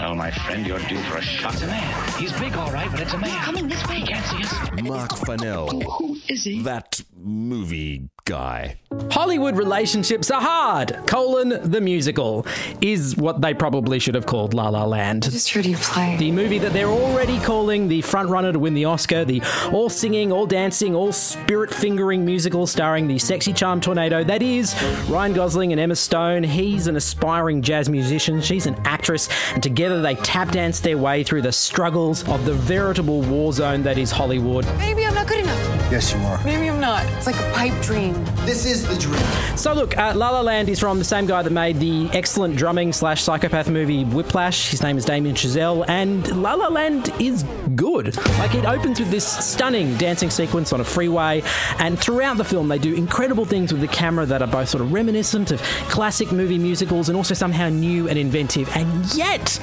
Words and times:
Well, 0.00 0.14
my 0.14 0.30
friend, 0.30 0.66
you're 0.66 0.78
due 0.78 0.98
for 1.02 1.18
a 1.18 1.22
shot. 1.22 1.52
It's 1.52 1.62
a 1.62 1.66
man. 1.66 2.12
He's 2.18 2.32
big, 2.40 2.54
all 2.54 2.72
right, 2.72 2.90
but 2.90 3.00
it's 3.00 3.12
a 3.12 3.18
man. 3.18 3.44
Coming 3.44 3.68
this 3.68 3.86
way. 3.86 3.96
He 3.96 4.06
can't 4.06 4.24
see 4.24 4.42
us. 4.42 4.82
Marc 4.82 5.14
Fennell. 5.26 5.68
Who 5.68 6.16
is 6.26 6.42
he? 6.42 6.62
That 6.62 7.02
movie 7.14 8.08
guy. 8.30 8.76
Hollywood 9.10 9.56
relationships 9.56 10.30
are 10.30 10.40
hard. 10.40 10.96
Colon 11.06 11.48
the 11.70 11.80
musical 11.80 12.46
is 12.80 13.16
what 13.16 13.40
they 13.40 13.54
probably 13.54 13.98
should 13.98 14.14
have 14.14 14.26
called 14.26 14.54
La 14.54 14.68
La 14.68 14.84
Land. 14.84 15.24
Just 15.24 15.50
heard 15.50 15.66
you 15.66 15.76
play. 15.76 16.16
The 16.16 16.30
movie 16.30 16.58
that 16.58 16.72
they're 16.72 16.88
already 16.88 17.38
calling 17.40 17.88
the 17.88 18.02
frontrunner 18.02 18.52
to 18.52 18.58
win 18.58 18.74
the 18.74 18.84
Oscar, 18.84 19.24
the 19.24 19.42
all 19.72 19.88
singing, 19.90 20.32
all 20.32 20.46
dancing, 20.46 20.94
all 20.94 21.12
spirit 21.12 21.72
fingering 21.72 22.24
musical 22.24 22.66
starring 22.66 23.06
the 23.08 23.18
sexy 23.18 23.52
charm 23.52 23.80
tornado 23.80 24.24
that 24.24 24.42
is 24.42 24.80
Ryan 25.08 25.32
Gosling 25.34 25.72
and 25.72 25.80
Emma 25.80 25.96
Stone. 25.96 26.44
He's 26.44 26.86
an 26.86 26.96
aspiring 26.96 27.62
jazz 27.62 27.88
musician, 27.88 28.40
she's 28.40 28.66
an 28.66 28.76
actress, 28.84 29.28
and 29.54 29.62
together 29.62 30.02
they 30.02 30.14
tap 30.16 30.52
dance 30.52 30.80
their 30.80 30.98
way 30.98 31.24
through 31.24 31.42
the 31.42 31.52
struggles 31.52 32.28
of 32.28 32.44
the 32.44 32.54
veritable 32.54 33.22
war 33.22 33.52
zone 33.52 33.82
that 33.82 33.98
is 33.98 34.10
Hollywood. 34.10 34.66
Maybe 34.78 35.04
I'm 35.06 35.14
not 35.14 35.26
good 35.26 35.40
enough. 35.40 35.92
Yes, 35.92 36.12
you 36.12 36.20
are. 36.20 36.42
Maybe 36.44 36.68
I'm 36.68 36.80
not. 36.80 37.04
It's 37.16 37.26
like 37.26 37.36
a 37.36 37.52
pipe 37.52 37.80
dream. 37.82 38.19
This 38.44 38.64
is 38.66 38.86
the 38.86 38.96
dream. 38.96 39.22
So 39.56 39.72
look, 39.74 39.96
uh, 39.96 40.12
La 40.16 40.30
La 40.30 40.40
Land 40.40 40.68
is 40.68 40.80
from 40.80 40.98
the 40.98 41.04
same 41.04 41.26
guy 41.26 41.42
that 41.42 41.50
made 41.50 41.78
the 41.78 42.08
excellent 42.12 42.56
drumming 42.56 42.92
slash 42.92 43.22
psychopath 43.22 43.68
movie 43.68 44.04
Whiplash. 44.04 44.70
His 44.70 44.82
name 44.82 44.96
is 44.96 45.04
Damien 45.04 45.34
Chazelle, 45.34 45.84
and 45.88 46.26
La 46.42 46.54
La 46.54 46.68
Land 46.68 47.12
is 47.20 47.44
good. 47.74 48.16
Like 48.38 48.54
it 48.54 48.64
opens 48.64 49.00
with 49.00 49.10
this 49.10 49.26
stunning 49.26 49.96
dancing 49.96 50.30
sequence 50.30 50.72
on 50.72 50.80
a 50.80 50.84
freeway, 50.84 51.42
and 51.78 51.98
throughout 51.98 52.36
the 52.36 52.44
film 52.44 52.68
they 52.68 52.78
do 52.78 52.94
incredible 52.94 53.44
things 53.44 53.72
with 53.72 53.80
the 53.80 53.88
camera 53.88 54.26
that 54.26 54.42
are 54.42 54.48
both 54.48 54.68
sort 54.68 54.82
of 54.82 54.92
reminiscent 54.92 55.50
of 55.50 55.60
classic 55.88 56.32
movie 56.32 56.58
musicals 56.58 57.08
and 57.08 57.16
also 57.16 57.34
somehow 57.34 57.68
new 57.68 58.08
and 58.08 58.18
inventive. 58.18 58.68
And 58.76 59.14
yet, 59.14 59.58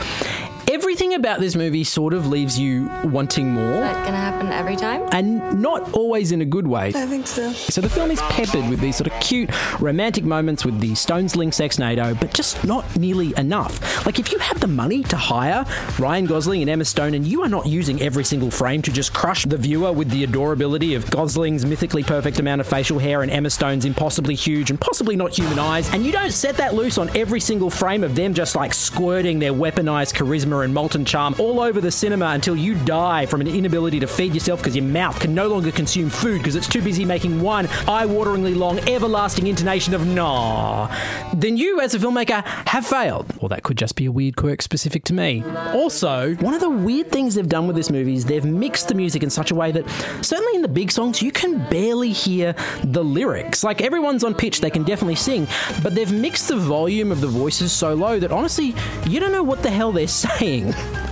everything 0.70 1.14
about 1.14 1.40
this 1.40 1.56
movie 1.56 1.84
sort 1.84 2.14
of 2.14 2.28
leaves 2.28 2.60
you 2.60 2.90
wanting 3.06 3.52
more. 3.52 3.64
That 3.80 4.06
gonna 4.06 4.18
happen 4.18 4.48
every 4.48 4.76
time? 4.76 5.08
And 5.12 5.62
not 5.62 5.94
always 5.94 6.32
in 6.32 6.42
a 6.42 6.46
good 6.46 6.68
way. 6.68 6.88
I 6.90 7.06
think 7.06 7.28
so. 7.28 7.52
So 7.54 7.82
the 7.82 7.90
film 7.90 8.12
is 8.12 8.22
peppered 8.24 8.70
with 8.70 8.80
these 8.80 8.96
sort 8.96 9.12
of 9.12 9.20
cute 9.20 9.50
romantic 9.80 10.24
moments 10.24 10.66
with 10.66 10.80
the 10.80 10.92
Stonesling 10.92 11.50
Sexnado, 11.50 12.20
but 12.20 12.34
just 12.34 12.64
not 12.64 12.84
nearly 12.98 13.34
enough. 13.38 14.06
Like 14.06 14.20
if 14.20 14.32
you 14.32 14.40
have 14.40 14.59
the 14.59 14.68
money 14.68 15.04
to 15.04 15.16
hire 15.16 15.66
Ryan 16.00 16.26
Gosling 16.26 16.62
and 16.62 16.70
Emma 16.70 16.86
Stone, 16.86 17.14
and 17.14 17.26
you 17.26 17.44
are 17.44 17.50
not 17.50 17.66
using 17.66 18.02
every 18.02 18.24
single 18.24 18.52
frame 18.52 18.81
to 18.81 18.92
just 18.92 19.14
crush 19.14 19.46
the 19.46 19.58
viewer 19.58 19.92
with 19.92 20.09
the 20.09 20.24
adorability 20.24 20.96
of 20.96 21.06
Gosling's 21.06 21.66
mythically 21.66 22.04
perfect 22.04 22.40
amount 22.40 22.62
of 22.62 22.68
facial 22.68 23.00
hair 23.00 23.22
and 23.22 23.31
Emma 23.31 23.50
Stone's 23.50 23.86
impossibly 23.86 24.36
huge 24.36 24.70
and 24.70 24.80
possibly 24.80 25.16
not 25.16 25.38
human 25.38 25.59
eyes, 25.59 25.90
and 25.94 26.06
you 26.06 26.12
don't 26.12 26.31
set 26.31 26.58
that 26.58 26.74
loose 26.74 26.98
on 26.98 27.16
every 27.16 27.40
single 27.40 27.70
frame 27.70 28.04
of 28.04 28.16
them 28.16 28.34
just 28.34 28.56
like 28.56 28.74
squirting 28.74 29.40
their 29.40 29.54
weaponized 29.54 30.14
charisma 30.14 30.56
and 30.63 30.73
molten 30.73 31.05
charm 31.05 31.36
all 31.39 31.59
over 31.59 31.81
the 31.81 31.91
cinema 31.91 32.27
until 32.27 32.55
you 32.55 32.75
die 32.86 33.25
from 33.25 33.41
an 33.41 33.47
inability 33.47 34.00
to 34.00 34.08
feed 34.08 34.33
yourself 34.33 34.59
because 34.59 34.75
your 34.75 34.86
mouth 34.86 35.19
can 35.19 35.33
no 35.33 35.47
longer 35.47 35.72
consume 35.72 36.09
food 36.09 36.39
because 36.39 36.55
it's 36.55 36.67
too 36.67 36.81
busy 36.81 37.05
making 37.05 37.41
one 37.41 37.67
eye-wateringly 37.88 38.55
long, 38.55 38.80
everlasting 38.89 39.47
intonation 39.47 39.94
of 39.94 40.05
nah, 40.08 40.88
then 41.33 41.58
you 41.58 41.80
as 41.81 41.94
a 41.94 42.00
filmmaker 42.00 42.44
have 42.67 42.85
failed. 42.85 43.25
Or 43.39 43.50
that 43.50 43.63
could 43.63 43.78
just 43.78 43.95
be 43.95 44.05
a 44.05 44.11
weird 44.11 44.35
quirk 44.35 44.61
specific 44.61 45.03
to 45.05 45.13
me. 45.13 45.44
Also, 45.73 46.35
one 46.35 46.53
of 46.53 46.61
the 46.61 46.69
weird 46.69 47.11
things 47.11 47.35
they've 47.35 47.47
done 47.47 47.67
with 47.67 47.75
this 47.75 47.89
movie 47.89 48.16
is 48.16 48.25
they've 48.25 48.45
mixed 48.45 48.88
the 48.88 48.95
music 48.95 49.23
in 49.23 49.30
such 49.30 49.52
a 49.52 49.55
way 49.55 49.72
that 49.72 49.88
certainly 50.22 50.55
in 50.55 50.61
the 50.61 50.67
big 50.67 50.91
songs 50.91 51.22
you 51.22 51.31
can 51.31 51.58
barely 51.69 52.11
hear 52.11 52.55
the 52.83 53.03
lyrics. 53.03 53.63
Like 53.63 53.81
everyone's 53.81 54.23
on 54.23 54.33
pitch, 54.33 54.61
they 54.61 54.69
can 54.69 54.83
definitely 54.83 55.16
sing, 55.16 55.47
but 55.83 55.95
they've 55.95 56.11
mixed 56.11 56.47
the 56.47 56.58
volume 56.58 57.11
of 57.11 57.22
the 57.22 57.28
voices 57.28 57.72
so 57.72 57.94
low 57.94 58.19
that 58.19 58.31
honestly, 58.31 58.75
you 59.08 59.19
don't 59.19 59.31
know 59.31 59.44
what 59.44 59.63
the 59.63 59.69
hell 59.69 59.91
they're 59.91 60.08
saying. 60.17 60.47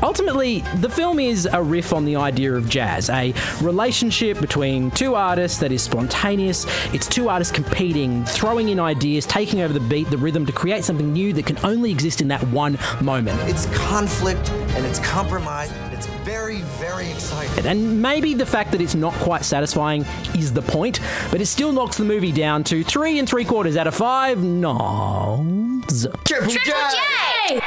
Ultimately, 0.01 0.61
the 0.75 0.89
film 0.89 1.19
is 1.19 1.45
a 1.51 1.61
riff 1.61 1.91
on 1.91 2.05
the 2.05 2.15
idea 2.15 2.53
of 2.53 2.69
jazz, 2.69 3.09
a 3.09 3.33
relationship 3.61 4.39
between 4.39 4.91
two 4.91 5.15
artists 5.15 5.59
that 5.59 5.71
is 5.71 5.81
spontaneous. 5.81 6.65
It's 6.93 7.07
two 7.07 7.27
artists 7.27 7.53
competing, 7.53 8.23
throwing 8.25 8.69
in 8.69 8.79
ideas, 8.79 9.25
taking 9.25 9.61
over 9.61 9.73
the 9.73 9.79
beat, 9.81 10.09
the 10.09 10.17
rhythm 10.17 10.45
to 10.45 10.53
create 10.53 10.85
something 10.85 11.11
new 11.11 11.33
that 11.33 11.45
can 11.45 11.57
only 11.65 11.91
exist 11.91 12.21
in 12.21 12.29
that 12.29 12.41
one 12.47 12.77
moment. 13.01 13.37
It's 13.49 13.65
conflict 13.77 14.49
and 14.51 14.85
it's 14.85 14.99
compromise. 14.99 15.71
It's 15.91 16.07
very, 16.23 16.61
very 16.79 17.09
exciting. 17.09 17.65
And 17.65 18.01
maybe 18.01 18.33
the 18.33 18.45
fact 18.45 18.71
that 18.71 18.81
it's 18.81 18.95
not 18.95 19.13
quite 19.15 19.43
satisfying 19.43 20.05
is 20.33 20.53
the 20.53 20.61
point, 20.61 20.99
but 21.31 21.41
it 21.41 21.47
still 21.47 21.71
knocks 21.71 21.97
the 21.97 22.05
movie 22.05 22.31
down 22.31 22.63
to 22.65 22.83
three 22.83 23.19
and 23.19 23.27
three 23.27 23.43
quarters 23.45 23.75
out 23.75 23.87
of 23.87 23.95
five 23.95 24.43
nods. 24.43 26.07
Triple 26.23 26.51
J! 26.51 27.61